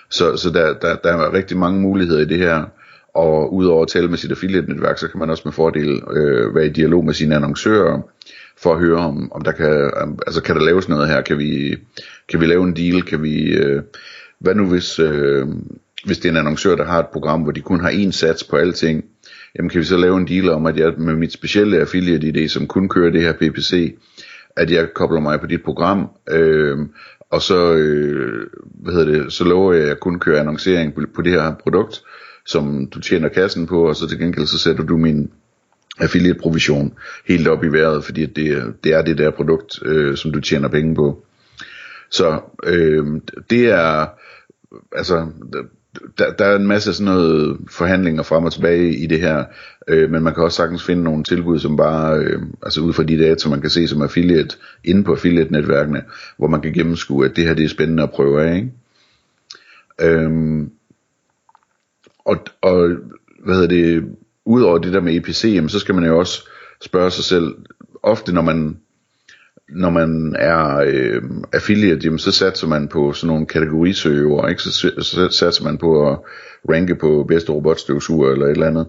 Så, 0.09 0.37
så 0.37 0.49
der, 0.49 0.73
der, 0.73 0.95
der 0.95 1.13
er 1.13 1.33
rigtig 1.33 1.57
mange 1.57 1.81
muligheder 1.81 2.21
i 2.21 2.25
det 2.25 2.37
her, 2.37 2.65
og 3.13 3.53
udover 3.53 3.81
at 3.81 3.87
tale 3.87 4.07
med 4.07 4.17
sit 4.17 4.31
affiliate-netværk, 4.31 4.97
så 4.97 5.07
kan 5.07 5.19
man 5.19 5.29
også 5.29 5.41
med 5.45 5.53
fordel 5.53 6.01
øh, 6.11 6.55
være 6.55 6.65
i 6.65 6.69
dialog 6.69 7.05
med 7.05 7.13
sine 7.13 7.35
annoncører, 7.35 8.01
for 8.61 8.73
at 8.73 8.79
høre 8.79 8.97
om, 8.97 9.31
om 9.31 9.41
der 9.41 9.51
kan, 9.51 9.91
altså 10.27 10.41
kan 10.41 10.55
der 10.55 10.65
laves 10.65 10.89
noget 10.89 11.09
her, 11.09 11.21
kan 11.21 11.37
vi, 11.37 11.77
kan 12.29 12.39
vi 12.41 12.45
lave 12.45 12.63
en 12.63 12.75
deal, 12.75 13.01
kan 13.03 13.23
vi, 13.23 13.43
øh, 13.43 13.81
hvad 14.39 14.55
nu 14.55 14.65
hvis, 14.65 14.99
øh, 14.99 15.47
hvis 16.05 16.17
det 16.17 16.25
er 16.25 16.31
en 16.31 16.37
annoncør, 16.37 16.75
der 16.75 16.85
har 16.85 16.99
et 16.99 17.07
program, 17.13 17.41
hvor 17.41 17.51
de 17.51 17.61
kun 17.61 17.79
har 17.79 17.91
én 17.91 18.11
sats 18.11 18.43
på 18.43 18.55
alting, 18.55 19.05
jamen 19.55 19.69
kan 19.69 19.79
vi 19.79 19.85
så 19.85 19.97
lave 19.97 20.17
en 20.17 20.27
deal 20.27 20.49
om, 20.49 20.65
at 20.65 20.77
jeg 20.77 20.93
med 20.97 21.15
mit 21.15 21.33
specielle 21.33 21.81
affiliate-idé, 21.81 22.47
som 22.47 22.67
kun 22.67 22.89
kører 22.89 23.11
det 23.11 23.21
her 23.21 23.33
PPC, 23.33 23.97
at 24.55 24.71
jeg 24.71 24.87
kobler 24.95 25.19
mig 25.19 25.39
på 25.39 25.47
dit 25.47 25.63
program, 25.63 26.09
øh, 26.31 26.77
og 27.31 27.41
så, 27.41 27.73
øh, 27.73 28.47
hvad 28.63 28.93
hedder 28.93 29.23
det, 29.23 29.33
så 29.33 29.43
lover 29.43 29.73
jeg, 29.73 29.83
at 29.83 29.89
jeg 29.89 29.99
kun 29.99 30.19
kører 30.19 30.39
annoncering 30.39 30.93
på, 30.95 31.01
på 31.15 31.21
det 31.21 31.31
her 31.31 31.55
produkt, 31.63 32.01
som 32.45 32.87
du 32.87 32.99
tjener 32.99 33.29
kassen 33.29 33.67
på, 33.67 33.87
og 33.87 33.95
så 33.95 34.07
til 34.07 34.19
gengæld 34.19 34.47
så 34.47 34.57
sætter 34.57 34.83
du 34.83 34.97
min 34.97 35.31
affiliate 35.99 36.39
provision 36.39 36.93
helt 37.27 37.47
op 37.47 37.63
i 37.63 37.67
vejret, 37.67 38.03
fordi 38.03 38.25
det, 38.25 38.73
det 38.83 38.93
er 38.93 39.01
det 39.01 39.17
der 39.17 39.31
produkt, 39.31 39.79
øh, 39.85 40.17
som 40.17 40.31
du 40.31 40.39
tjener 40.39 40.67
penge 40.67 40.95
på. 40.95 41.25
Så 42.11 42.39
øh, 42.63 43.05
det 43.49 43.65
er, 43.65 44.07
altså, 44.91 45.27
der, 46.17 46.33
der 46.33 46.45
er 46.45 46.55
en 46.55 46.67
masse 46.67 46.93
sådan 46.93 47.13
noget 47.13 47.57
forhandlinger 47.69 48.23
frem 48.23 48.43
og 48.43 48.53
tilbage 48.53 48.95
i 48.95 49.05
det 49.05 49.19
her, 49.19 49.45
øh, 49.87 50.11
men 50.11 50.23
man 50.23 50.33
kan 50.33 50.43
også 50.43 50.57
sagtens 50.57 50.83
finde 50.83 51.03
nogle 51.03 51.23
tilbud, 51.23 51.59
som 51.59 51.77
bare, 51.77 52.17
øh, 52.17 52.41
altså 52.63 52.81
ud 52.81 52.93
fra 52.93 53.03
de 53.03 53.19
data, 53.19 53.49
man 53.49 53.61
kan 53.61 53.69
se 53.69 53.87
som 53.87 54.01
affiliate, 54.01 54.57
inde 54.83 55.03
på 55.03 55.11
affiliate-netværkene, 55.11 56.03
hvor 56.37 56.47
man 56.47 56.61
kan 56.61 56.73
gennemskue, 56.73 57.25
at 57.25 57.35
det 57.35 57.45
her 57.45 57.53
det 57.53 57.65
er 57.65 57.69
spændende 57.69 58.03
at 58.03 58.11
prøve 58.11 58.43
af, 58.43 58.55
ikke? 58.55 58.71
Øhm, 60.01 60.71
og, 62.25 62.37
og 62.61 62.89
hvad 63.43 63.55
hedder 63.55 63.67
det, 63.67 64.03
udover 64.49 64.77
det 64.77 64.93
der 64.93 65.01
med 65.01 65.15
EPC, 65.15 65.51
jamen, 65.55 65.69
så 65.69 65.79
skal 65.79 65.95
man 65.95 66.05
jo 66.05 66.19
også 66.19 66.47
spørge 66.81 67.11
sig 67.11 67.23
selv, 67.23 67.55
ofte 68.03 68.33
når 68.33 68.41
man 68.41 68.77
når 69.69 69.89
man 69.89 70.35
er 70.39 70.77
øh, 70.77 71.21
affiliate, 71.53 72.01
jamen, 72.03 72.19
så 72.19 72.31
satser 72.31 72.67
man 72.67 72.87
på 72.87 73.13
sådan 73.13 73.27
nogle 73.27 73.45
kategorisøger, 73.45 74.47
ikke? 74.47 74.61
Så, 74.61 74.91
så 74.99 75.29
satser 75.31 75.63
man 75.63 75.77
på 75.77 76.11
at 76.11 76.19
ranke 76.69 76.95
på 76.95 77.25
bedste 77.27 77.51
robotstøvsuger 77.51 78.31
eller 78.31 78.45
et 78.45 78.51
eller 78.51 78.67
andet. 78.67 78.87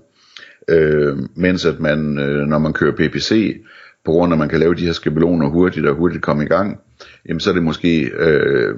Øh, 0.68 1.18
mens 1.34 1.64
at 1.64 1.80
man, 1.80 2.18
øh, 2.18 2.46
når 2.46 2.58
man 2.58 2.72
kører 2.72 2.92
PPC, 2.96 3.60
på 4.04 4.12
grund 4.12 4.32
af 4.32 4.34
at 4.34 4.38
man 4.38 4.48
kan 4.48 4.60
lave 4.60 4.74
de 4.74 4.86
her 4.86 4.92
skabeloner 4.92 5.48
hurtigt 5.48 5.86
og 5.86 5.94
hurtigt 5.94 6.22
komme 6.22 6.44
i 6.44 6.48
gang, 6.48 6.80
jamen 7.28 7.40
så 7.40 7.50
er 7.50 7.54
det 7.54 7.62
måske, 7.62 8.04
øh, 8.04 8.74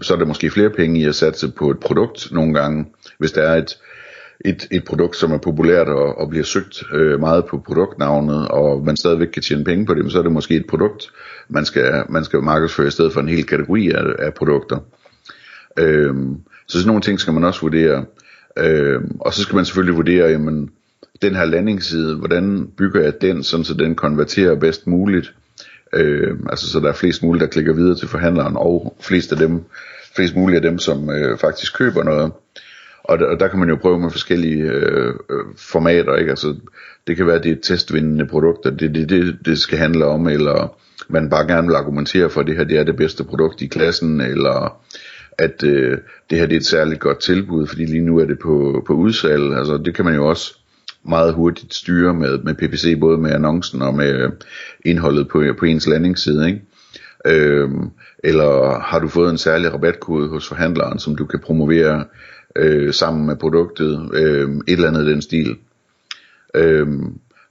så 0.00 0.14
er 0.14 0.18
der 0.18 0.26
måske 0.26 0.50
flere 0.50 0.70
penge 0.70 1.00
i 1.00 1.04
at 1.04 1.14
satse 1.14 1.52
på 1.58 1.70
et 1.70 1.80
produkt 1.80 2.32
nogle 2.32 2.54
gange, 2.54 2.86
hvis 3.18 3.32
der 3.32 3.42
er 3.42 3.56
et, 3.56 3.78
et, 4.44 4.68
et 4.70 4.84
produkt, 4.84 5.16
som 5.16 5.32
er 5.32 5.38
populært 5.38 5.88
og, 5.88 6.18
og 6.18 6.28
bliver 6.28 6.44
søgt 6.44 6.82
øh, 6.92 7.20
meget 7.20 7.44
på 7.46 7.58
produktnavnet, 7.58 8.48
og 8.48 8.84
man 8.84 8.96
stadigvæk 8.96 9.28
kan 9.28 9.42
tjene 9.42 9.64
penge 9.64 9.86
på 9.86 9.94
det, 9.94 10.12
så 10.12 10.18
er 10.18 10.22
det 10.22 10.32
måske 10.32 10.56
et 10.56 10.66
produkt, 10.66 11.12
man 11.48 11.64
skal, 11.64 12.04
man 12.08 12.24
skal 12.24 12.42
markedsføre 12.42 12.86
i 12.86 12.90
stedet 12.90 13.12
for 13.12 13.20
en 13.20 13.28
hel 13.28 13.46
kategori 13.46 13.90
af, 13.90 14.04
af 14.18 14.34
produkter. 14.34 14.78
Øh, 15.78 16.14
så 16.66 16.78
sådan 16.78 16.86
nogle 16.86 17.02
ting 17.02 17.20
skal 17.20 17.32
man 17.32 17.44
også 17.44 17.60
vurdere. 17.60 18.04
Øh, 18.58 19.00
og 19.20 19.34
så 19.34 19.42
skal 19.42 19.56
man 19.56 19.64
selvfølgelig 19.64 19.96
vurdere, 19.96 20.30
jamen, 20.30 20.70
den 21.22 21.34
her 21.34 21.44
landingsside, 21.44 22.16
hvordan 22.16 22.68
bygger 22.76 23.00
jeg 23.00 23.20
den, 23.20 23.42
sådan 23.42 23.64
så 23.64 23.74
den 23.74 23.94
konverterer 23.94 24.54
bedst 24.54 24.86
muligt. 24.86 25.34
øh, 25.94 26.36
altså 26.50 26.70
så 26.70 26.80
der 26.80 26.88
er 26.88 26.92
flest 26.92 27.22
muligt, 27.22 27.40
der 27.40 27.48
klikker 27.48 27.72
videre 27.72 27.96
til 27.96 28.08
forhandleren, 28.08 28.56
og 28.56 28.96
flest 29.00 29.32
af 29.32 29.38
dem, 29.38 29.64
flest 30.16 30.36
muligt 30.36 30.56
af 30.56 30.70
dem, 30.70 30.78
som 30.78 31.10
øh, 31.10 31.38
faktisk 31.38 31.78
køber 31.78 32.02
noget. 32.02 32.32
Og 33.10 33.18
der, 33.18 33.26
og 33.26 33.40
der 33.40 33.48
kan 33.48 33.58
man 33.58 33.68
jo 33.68 33.76
prøve 33.76 33.98
med 33.98 34.10
forskellige 34.10 34.62
øh, 34.62 35.14
øh 35.30 35.44
formater, 35.56 36.16
ikke? 36.16 36.30
Altså, 36.30 36.56
det 37.06 37.16
kan 37.16 37.26
være, 37.26 37.36
at 37.36 37.44
det 37.44 37.52
er 37.52 37.60
testvindende 37.62 38.26
produkter, 38.26 38.70
det 38.70 38.88
er 38.88 38.92
det, 38.92 39.08
det, 39.08 39.38
det 39.44 39.58
skal 39.58 39.78
handle 39.78 40.04
om, 40.04 40.28
eller 40.28 40.76
man 41.08 41.30
bare 41.30 41.46
gerne 41.46 41.68
vil 41.68 41.74
argumentere 41.74 42.30
for, 42.30 42.40
at 42.40 42.46
det 42.46 42.56
her 42.56 42.64
det 42.64 42.78
er 42.78 42.84
det 42.84 42.96
bedste 42.96 43.24
produkt 43.24 43.62
i 43.62 43.66
klassen, 43.66 44.20
eller 44.20 44.80
at 45.38 45.64
øh, 45.64 45.98
det 46.30 46.38
her 46.38 46.46
det 46.46 46.54
er 46.54 46.60
et 46.60 46.66
særligt 46.66 47.00
godt 47.00 47.20
tilbud, 47.20 47.66
fordi 47.66 47.84
lige 47.84 48.04
nu 48.04 48.18
er 48.18 48.24
det 48.24 48.38
på, 48.38 48.84
på 48.86 48.92
udsalg. 48.92 49.54
Altså, 49.56 49.82
det 49.84 49.94
kan 49.94 50.04
man 50.04 50.14
jo 50.14 50.28
også 50.28 50.54
meget 51.04 51.34
hurtigt 51.34 51.74
styre 51.74 52.14
med, 52.14 52.38
med 52.38 52.54
PPC, 52.54 53.00
både 53.00 53.18
med 53.18 53.32
annoncen 53.32 53.82
og 53.82 53.94
med 53.94 54.14
øh, 54.14 54.30
indholdet 54.84 55.28
på, 55.28 55.44
på 55.58 55.64
ens 55.64 55.86
landingsside. 55.86 56.46
Ikke? 56.46 56.62
Øhm, 57.26 57.90
eller 58.24 58.80
har 58.80 58.98
du 58.98 59.08
fået 59.08 59.30
en 59.30 59.38
særlig 59.38 59.74
rabatkode 59.74 60.28
hos 60.28 60.48
forhandleren, 60.48 60.98
som 60.98 61.16
du 61.16 61.26
kan 61.26 61.38
promovere 61.38 62.04
øh, 62.56 62.94
sammen 62.94 63.26
med 63.26 63.36
produktet, 63.36 64.10
øh, 64.14 64.50
et 64.50 64.72
eller 64.72 64.88
andet 64.88 65.06
den 65.06 65.22
stil. 65.22 65.56
Øh, 66.54 66.88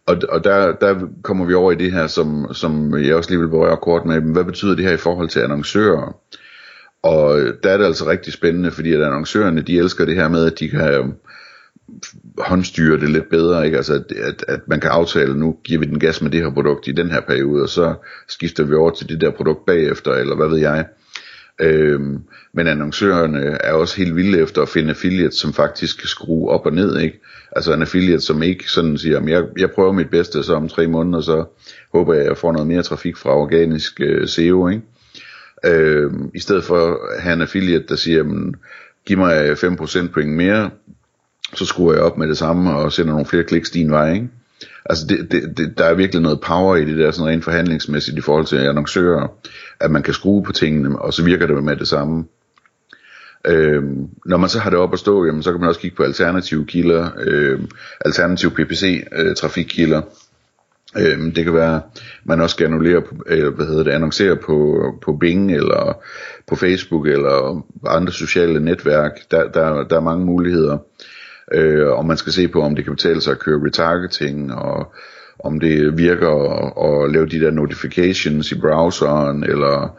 og, 0.06 0.18
og 0.30 0.44
der, 0.44 0.76
der 0.76 1.08
kommer 1.24 1.46
vi 1.46 1.54
over 1.54 1.72
i 1.72 1.76
det 1.76 1.92
her, 1.92 2.08
som, 2.08 2.54
som 2.54 3.00
jeg 3.00 3.16
også 3.16 3.30
lige 3.30 3.40
vil 3.40 3.50
berøre 3.50 3.78
kort 3.78 4.06
med, 4.06 4.22
hvad 4.22 4.44
betyder 4.44 4.76
det 4.76 4.86
her 4.86 4.94
i 4.94 4.98
forhold 4.98 5.30
til 5.30 5.40
annoncører? 5.40 6.16
Og 7.04 7.40
der 7.64 7.70
er 7.72 7.78
det 7.78 7.86
altså 7.86 8.10
rigtig 8.10 8.34
spændende, 8.34 8.72
fordi 8.72 8.94
at 8.94 9.02
annoncørerne, 9.02 9.62
de 9.62 9.78
elsker 9.78 10.06
det 10.06 10.16
her 10.16 10.28
med, 10.28 10.46
at 10.46 10.60
de 10.60 10.70
kan 10.70 10.94
øh, 10.94 11.06
håndstyre 12.38 13.00
det 13.00 13.10
lidt 13.10 13.30
bedre, 13.30 13.66
ikke? 13.66 13.78
Altså 13.78 13.94
at, 13.94 14.12
at, 14.12 14.46
at 14.48 14.60
man 14.68 14.80
kan 14.80 14.90
aftale, 14.90 15.40
nu 15.40 15.58
giver 15.64 15.80
vi 15.80 15.86
den 15.86 16.00
gas 16.00 16.22
med 16.22 16.32
det 16.32 16.42
her 16.42 16.54
produkt 16.54 16.88
i 16.88 16.92
den 16.92 17.12
her 17.12 17.22
periode, 17.22 17.64
og 17.64 17.70
så 17.70 17.94
skifter 18.28 18.64
vi 18.64 18.76
over 18.76 18.92
til 18.92 19.10
det 19.10 19.22
der 19.22 19.32
produkt 19.32 19.66
bagefter, 19.66 20.12
eller 20.12 20.36
hvad 20.36 20.48
ved 20.48 20.58
jeg. 20.58 20.86
Øhm, 21.60 22.20
men 22.54 22.68
annoncørerne 22.68 23.40
er 23.40 23.74
også 23.74 23.98
helt 23.98 24.16
vilde 24.16 24.40
efter 24.40 24.62
at 24.62 24.70
finde 24.70 24.90
affiliates, 24.90 25.36
som 25.36 25.54
faktisk 25.54 26.00
kan 26.00 26.08
skrue 26.08 26.50
op 26.50 26.66
og 26.66 26.74
ned, 26.74 27.00
ikke? 27.00 27.20
Altså 27.52 27.74
en 27.74 27.82
affiliate, 27.82 28.22
som 28.22 28.44
ikke 28.44 28.72
sådan 28.72 28.98
siger, 28.98 29.28
jeg, 29.28 29.44
jeg 29.58 29.72
prøver 29.72 29.92
mit 29.92 30.10
bedste, 30.10 30.44
så 30.44 30.54
om 30.56 30.70
tre 30.70 30.88
måneder, 30.88 31.22
så 31.22 31.46
håber 31.94 32.14
jeg, 32.14 32.22
at 32.24 32.30
jeg 32.30 32.38
får 32.38 32.52
noget 32.52 32.68
mere 32.68 32.84
trafik 32.84 33.18
fra 33.18 33.36
organisk 33.36 34.02
øh, 34.02 34.28
SEO, 34.28 34.68
ikke? 34.68 34.84
Øhm, 35.66 36.32
I 36.34 36.40
stedet 36.40 36.64
for 36.64 36.88
at 36.88 37.22
have 37.22 37.34
en 37.34 37.42
affiliate, 37.42 37.86
der 37.90 37.96
siger, 37.96 38.24
men, 38.24 38.56
giv 39.06 39.18
mig 39.18 39.52
5% 39.52 40.12
point 40.14 40.32
mere, 40.32 40.70
så 41.54 41.66
skruer 41.66 41.94
jeg 41.94 42.04
op 42.04 42.18
med 42.18 42.28
det 42.28 42.38
samme 42.38 42.76
og 42.76 42.92
sender 42.92 43.12
nogle 43.12 43.26
flere 43.26 43.44
kliks 43.44 43.70
din 43.70 43.92
vej, 43.92 44.14
ikke? 44.14 44.30
Altså 44.86 45.06
det, 45.10 45.32
det, 45.32 45.58
det, 45.58 45.78
der 45.78 45.86
er 45.86 45.94
virkelig 45.94 46.22
noget 46.22 46.42
power 46.42 46.76
i 46.76 46.86
det 46.86 46.98
der 46.98 47.12
sådan 47.12 47.32
rent 47.32 47.44
forhandlingsmæssigt 47.44 48.18
i 48.18 48.22
forhold 48.22 48.46
til 48.46 48.58
annoncører, 48.58 49.28
at 49.80 49.92
man 49.92 50.04
kan 50.04 50.14
skrue 50.14 50.44
på 50.44 50.52
tingene, 50.52 51.02
og 51.02 51.14
så 51.14 51.24
virker 51.24 51.48
det 51.48 51.64
med 51.64 51.76
det 51.76 51.88
samme. 51.88 52.26
Øhm, 53.48 54.08
når 54.26 54.38
man 54.38 54.50
så 54.50 54.60
har 54.60 54.70
det 54.70 54.80
op 54.80 54.94
at 54.94 55.00
stå, 55.00 55.26
jamen, 55.26 55.44
så 55.44 55.52
kan 55.52 55.60
man 55.60 55.70
også 55.70 55.82
kigge 55.82 55.98
på 55.98 56.04
alternative 56.04 56.66
kilder, 56.66 57.10
øhm, 57.20 57.68
alternative 58.06 58.52
PPC 58.52 59.08
øh, 59.12 59.36
trafikkilder. 59.36 60.02
Øhm, 60.98 61.32
det 61.32 61.44
kan 61.44 61.54
være, 61.54 61.82
man 62.24 62.42
også 62.42 62.54
skal 62.54 62.66
annullere, 62.66 63.02
på, 63.02 63.16
øh, 63.28 63.54
hvad 63.54 63.66
hedder 63.66 63.84
det, 63.84 63.92
annoncere 63.92 64.36
på, 64.36 64.84
på 65.02 65.18
Bing 65.20 65.56
eller 65.56 66.02
på 66.48 66.56
Facebook 66.56 67.08
eller 67.08 67.66
andre 67.88 68.14
sociale 68.14 68.60
netværk. 68.60 69.12
Der, 69.32 69.48
der, 69.48 69.84
der 69.84 69.96
er 69.96 70.02
mange 70.02 70.26
muligheder 70.26 70.78
øh, 71.54 71.88
og 71.88 72.06
man 72.06 72.18
skal 72.18 72.34
se 72.34 72.48
på, 72.48 72.62
om 72.62 72.76
det 72.76 72.86
kan 72.86 72.96
betale 72.96 73.22
sig 73.22 73.32
at 73.32 73.40
køre 73.40 73.66
retargeting, 73.66 74.54
og 74.54 74.94
om 75.44 75.60
det 75.60 75.98
virker 75.98 76.30
at, 76.30 77.04
at 77.06 77.12
lave 77.12 77.26
de 77.26 77.40
der 77.40 77.52
notifications 77.52 78.52
i 78.52 78.60
browseren, 78.60 79.44
eller 79.44 79.98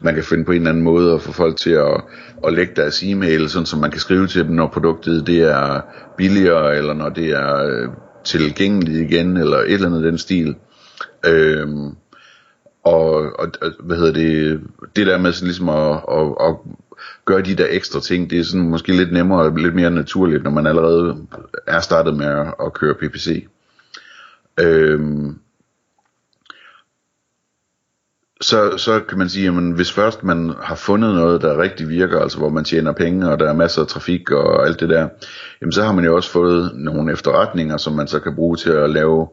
man 0.00 0.14
kan 0.14 0.24
finde 0.24 0.44
på 0.44 0.52
en 0.52 0.58
eller 0.58 0.70
anden 0.70 0.84
måde 0.84 1.14
at 1.14 1.22
få 1.22 1.32
folk 1.32 1.56
til 1.56 1.70
at, 1.70 2.00
at 2.46 2.52
lægge 2.52 2.72
deres 2.76 3.02
e-mail, 3.02 3.48
sådan 3.48 3.66
så 3.66 3.76
man 3.76 3.90
kan 3.90 4.00
skrive 4.00 4.26
til 4.26 4.44
dem, 4.44 4.54
når 4.54 4.68
produktet 4.68 5.26
det 5.26 5.40
er 5.40 5.80
billigere, 6.16 6.76
eller 6.76 6.94
når 6.94 7.08
det 7.08 7.30
er 7.30 7.64
øh, 7.66 7.88
tilgængeligt 8.24 9.10
igen, 9.10 9.36
eller 9.36 9.56
et 9.56 9.72
eller 9.72 9.86
andet 9.86 10.04
den 10.04 10.18
stil. 10.18 10.56
Øhm, 11.26 11.90
og, 12.84 13.10
og, 13.38 13.48
hvad 13.80 13.96
hedder 13.96 14.12
det, 14.12 14.60
det 14.96 15.06
der 15.06 15.18
med 15.18 15.32
sådan 15.32 15.46
ligesom 15.46 15.68
at, 15.68 15.92
at, 16.10 16.26
at 16.40 16.56
gøre 17.24 17.42
de 17.42 17.54
der 17.54 17.66
ekstra 17.70 18.00
ting, 18.00 18.30
det 18.30 18.38
er 18.38 18.44
sådan 18.44 18.68
måske 18.68 18.96
lidt 18.96 19.12
nemmere 19.12 19.42
og 19.42 19.56
lidt 19.56 19.74
mere 19.74 19.90
naturligt, 19.90 20.42
når 20.42 20.50
man 20.50 20.66
allerede 20.66 21.26
er 21.66 21.80
startet 21.80 22.16
med 22.16 22.26
at, 22.26 22.54
at 22.66 22.72
køre 22.72 22.94
PPC. 22.94 23.46
Øhm, 24.60 25.38
så, 28.40 28.78
så 28.78 29.00
kan 29.08 29.18
man 29.18 29.28
sige, 29.28 29.48
at 29.48 29.74
hvis 29.74 29.92
først 29.92 30.24
man 30.24 30.52
har 30.62 30.74
fundet 30.74 31.14
noget, 31.14 31.42
der 31.42 31.62
rigtig 31.62 31.88
virker, 31.88 32.20
altså 32.20 32.38
hvor 32.38 32.48
man 32.48 32.64
tjener 32.64 32.92
penge, 32.92 33.30
og 33.30 33.38
der 33.38 33.48
er 33.48 33.52
masser 33.52 33.82
af 33.82 33.88
trafik 33.88 34.30
og 34.30 34.66
alt 34.66 34.80
det 34.80 34.88
der, 34.88 35.08
jamen 35.60 35.72
så 35.72 35.82
har 35.82 35.92
man 35.92 36.04
jo 36.04 36.16
også 36.16 36.30
fået 36.30 36.72
nogle 36.74 37.12
efterretninger, 37.12 37.76
som 37.76 37.92
man 37.92 38.08
så 38.08 38.20
kan 38.20 38.34
bruge 38.34 38.56
til 38.56 38.70
at 38.70 38.90
lave 38.90 39.28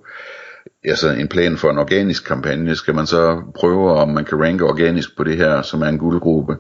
altså 0.84 1.10
en 1.10 1.28
plan 1.28 1.58
for 1.58 1.72
en 1.72 1.78
organisk 1.78 2.26
kampagne. 2.26 2.76
Skal 2.76 2.96
man 2.96 3.08
så 3.08 3.42
prøve, 3.56 3.92
om 3.92 4.10
man 4.10 4.26
kan 4.26 4.42
ranke 4.42 4.66
organisk 4.66 5.18
på 5.18 5.24
det 5.24 5.38
her, 5.38 5.62
som 5.62 5.82
er 5.82 5.88
en 5.88 6.00
guldgruppe. 6.00 6.58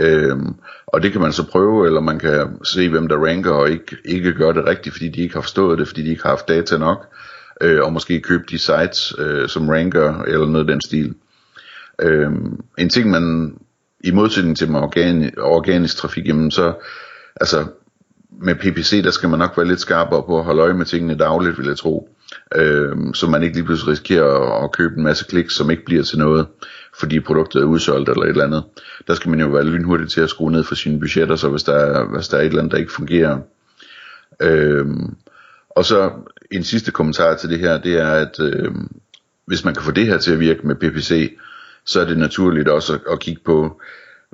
Øhm, 0.00 0.54
og 0.86 1.02
det 1.02 1.12
kan 1.12 1.20
man 1.20 1.32
så 1.32 1.46
prøve, 1.46 1.86
eller 1.86 2.00
man 2.00 2.18
kan 2.18 2.48
se, 2.64 2.88
hvem 2.88 3.08
der 3.08 3.26
ranker 3.26 3.50
og 3.50 3.70
ikke, 3.70 3.96
ikke 4.04 4.32
gør 4.32 4.52
det 4.52 4.66
rigtigt, 4.66 4.94
fordi 4.94 5.08
de 5.08 5.20
ikke 5.20 5.34
har 5.34 5.42
forstået 5.42 5.78
det, 5.78 5.88
fordi 5.88 6.02
de 6.02 6.10
ikke 6.10 6.22
har 6.22 6.28
haft 6.30 6.48
data 6.48 6.78
nok, 6.78 7.06
øh, 7.60 7.82
og 7.82 7.92
måske 7.92 8.20
købe 8.20 8.44
de 8.50 8.58
sites, 8.58 9.14
øh, 9.18 9.48
som 9.48 9.68
ranker, 9.68 10.22
eller 10.22 10.46
noget 10.46 10.68
af 10.68 10.72
den 10.72 10.80
stil. 10.80 11.14
Øhm, 12.02 12.60
en 12.78 12.88
ting, 12.88 13.10
man 13.10 13.56
i 14.04 14.10
modsætning 14.10 14.56
til 14.56 14.70
med 14.70 14.80
organi, 14.80 15.30
organisk 15.38 15.96
trafik, 15.96 16.26
jamen 16.26 16.50
så, 16.50 16.74
altså 17.40 17.66
med 18.42 18.54
PPC, 18.54 19.02
der 19.02 19.10
skal 19.10 19.28
man 19.28 19.38
nok 19.38 19.56
være 19.56 19.66
lidt 19.66 19.80
skarpere 19.80 20.22
på 20.22 20.38
at 20.38 20.44
holde 20.44 20.62
øje 20.62 20.74
med 20.74 20.86
tingene 20.86 21.14
dagligt, 21.14 21.58
vil 21.58 21.66
jeg 21.66 21.76
tro. 21.76 22.08
Øhm, 22.54 23.14
så 23.14 23.26
man 23.26 23.42
ikke 23.42 23.54
lige 23.54 23.64
pludselig 23.64 23.90
risikerer 23.90 24.56
at, 24.56 24.64
at 24.64 24.72
købe 24.72 24.96
en 24.96 25.02
masse 25.02 25.24
klik, 25.24 25.50
som 25.50 25.70
ikke 25.70 25.84
bliver 25.84 26.02
til 26.02 26.18
noget 26.18 26.46
fordi 26.98 27.20
produktet 27.20 27.62
er 27.62 27.66
udsolgt 27.66 28.08
eller 28.08 28.22
et 28.22 28.28
eller 28.28 28.44
andet. 28.44 28.64
Der 29.06 29.14
skal 29.14 29.30
man 29.30 29.40
jo 29.40 29.46
være 29.46 29.64
lynhurtig 29.64 30.08
til 30.08 30.20
at 30.20 30.30
skrue 30.30 30.52
ned 30.52 30.64
for 30.64 30.74
sine 30.74 31.00
budgetter, 31.00 31.36
så 31.36 31.48
hvis 31.48 31.62
der 31.62 31.74
er, 31.74 32.04
hvis 32.04 32.28
der 32.28 32.36
er 32.36 32.40
et 32.40 32.46
eller 32.46 32.58
andet, 32.58 32.72
der 32.72 32.78
ikke 32.78 32.92
fungerer. 32.92 33.38
Øh, 34.42 34.86
og 35.70 35.84
så 35.84 36.10
en 36.50 36.64
sidste 36.64 36.90
kommentar 36.90 37.36
til 37.36 37.50
det 37.50 37.58
her, 37.58 37.78
det 37.78 38.00
er, 38.00 38.10
at 38.10 38.40
øh, 38.40 38.74
hvis 39.46 39.64
man 39.64 39.74
kan 39.74 39.82
få 39.82 39.90
det 39.90 40.06
her 40.06 40.18
til 40.18 40.32
at 40.32 40.40
virke 40.40 40.66
med 40.66 40.74
PPC, 40.74 41.36
så 41.84 42.00
er 42.00 42.04
det 42.04 42.18
naturligt 42.18 42.68
også 42.68 42.94
at, 42.94 43.00
at 43.12 43.20
kigge 43.20 43.42
på, 43.44 43.80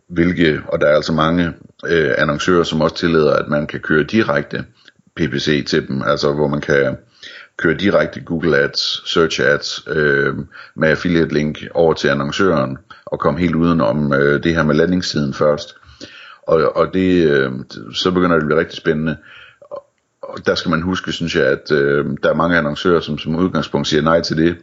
hvilke, 0.09 0.61
og 0.69 0.81
der 0.81 0.87
er 0.87 0.97
altså 0.97 1.13
mange 1.13 1.53
øh, 1.87 2.15
annoncører, 2.19 2.63
som 2.63 2.81
også 2.81 2.97
tillader, 2.97 3.33
at 3.33 3.49
man 3.49 3.67
kan 3.67 3.81
køre 3.81 4.03
direkte 4.03 4.65
PPC 5.17 5.67
til 5.67 5.89
dem, 5.89 6.03
altså 6.03 6.33
hvor 6.33 6.49
man 6.49 6.61
kan 6.61 6.97
køre 7.59 7.75
direkte 7.75 8.21
Google 8.21 8.59
Ads, 8.59 9.11
Search 9.11 9.41
Ads 9.41 9.85
øh, 9.87 10.35
med 10.75 10.89
affiliate 10.89 11.35
link 11.35 11.59
over 11.75 11.95
til 11.95 12.09
annoncøren 12.09 12.79
og 13.07 13.21
komme 13.21 13.41
helt 13.41 13.55
udenom 13.55 14.13
øh, 14.13 14.43
det 14.43 14.55
her 14.55 14.63
med 14.63 14.75
landingssiden 14.75 15.35
først. 15.35 15.77
Og, 16.43 16.77
og 16.77 16.95
det, 16.95 17.31
øh, 17.31 17.53
så 17.95 18.11
begynder 18.11 18.37
det 18.37 18.43
at 18.43 18.47
blive 18.47 18.61
rigtig 18.61 18.77
spændende. 18.77 19.17
Og 20.23 20.47
der 20.47 20.55
skal 20.55 20.71
man 20.71 20.83
huske, 20.83 21.13
synes 21.13 21.37
jeg, 21.37 21.47
at 21.47 21.73
øh, 21.73 22.07
der 22.23 22.31
er 22.31 22.35
mange 22.35 22.59
annoncører, 22.59 23.01
som 23.01 23.19
som 23.19 23.37
udgangspunkt 23.37 23.89
siger 23.89 24.03
nej 24.03 24.21
til 24.21 24.37
det, 24.37 24.57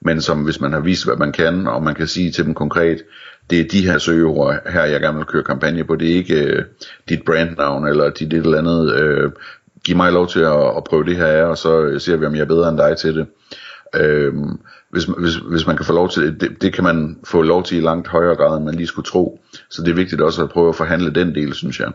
men 0.00 0.20
som 0.20 0.44
hvis 0.44 0.60
man 0.60 0.72
har 0.72 0.80
vist, 0.80 1.04
hvad 1.06 1.16
man 1.16 1.32
kan, 1.32 1.66
og 1.66 1.82
man 1.82 1.94
kan 1.94 2.06
sige 2.06 2.30
til 2.30 2.44
dem 2.44 2.54
konkret, 2.54 3.02
det 3.50 3.60
er 3.60 3.68
de 3.68 3.86
her 3.86 3.98
søgeord 3.98 4.70
her, 4.70 4.84
jeg 4.84 5.00
gerne 5.00 5.16
vil 5.16 5.26
køre 5.26 5.42
kampagne 5.42 5.84
på, 5.84 5.96
det 5.96 6.10
er 6.10 6.14
ikke 6.14 6.44
øh, 6.44 6.64
dit 7.08 7.22
brandnavn, 7.26 7.86
eller 7.86 8.10
dit 8.10 8.32
et 8.32 8.44
eller 8.44 8.58
andet 8.58 8.94
øh, 8.94 9.30
giv 9.86 9.96
mig 9.96 10.12
lov 10.12 10.28
til 10.28 10.40
at, 10.40 10.76
at 10.76 10.84
prøve 10.84 11.04
det 11.04 11.16
her 11.16 11.26
af, 11.26 11.44
og 11.44 11.58
så 11.58 11.80
øh, 11.80 12.00
ser 12.00 12.16
vi, 12.16 12.26
om 12.26 12.34
jeg 12.34 12.40
er 12.40 12.46
bedre 12.46 12.68
end 12.68 12.78
dig 12.78 12.96
til 12.96 13.14
det. 13.14 13.26
Øhm, 13.94 14.58
hvis, 14.90 15.04
hvis, 15.04 15.36
hvis 15.36 15.66
man 15.66 15.76
kan 15.76 15.86
få 15.86 15.92
lov 15.92 16.10
til 16.10 16.40
det, 16.40 16.62
det 16.62 16.74
kan 16.74 16.84
man 16.84 17.18
få 17.24 17.42
lov 17.42 17.64
til 17.64 17.78
i 17.78 17.80
langt 17.80 18.08
højere 18.08 18.36
grad, 18.36 18.56
end 18.56 18.64
man 18.64 18.74
lige 18.74 18.86
skulle 18.86 19.06
tro. 19.06 19.40
Så 19.70 19.82
det 19.82 19.90
er 19.90 19.94
vigtigt 19.94 20.20
også 20.20 20.42
at 20.42 20.50
prøve 20.50 20.68
at 20.68 20.76
forhandle 20.76 21.10
den 21.10 21.34
del, 21.34 21.54
synes 21.54 21.80
jeg. 21.80 21.92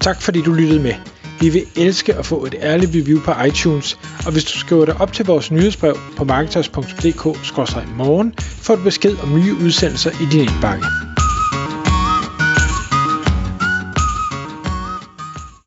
Tak 0.00 0.22
fordi 0.22 0.42
du 0.42 0.52
lyttede 0.52 0.82
med. 0.82 0.94
Vi 1.40 1.48
vil 1.48 1.62
elske 1.76 2.14
at 2.14 2.26
få 2.26 2.44
et 2.44 2.54
ærligt 2.60 2.90
review 2.94 3.20
på 3.20 3.32
iTunes, 3.46 3.98
og 4.26 4.32
hvis 4.32 4.44
du 4.44 4.58
skriver 4.58 4.84
dig 4.84 5.00
op 5.00 5.12
til 5.12 5.26
vores 5.26 5.50
nyhedsbrev 5.50 5.96
på 6.16 6.24
marketers.dk-morgen, 6.24 8.34
får 8.38 8.76
du 8.76 8.82
besked 8.82 9.16
om 9.22 9.34
nye 9.34 9.54
udsendelser 9.64 10.10
i 10.10 10.26
din 10.32 10.40
indbakke. 10.40 11.07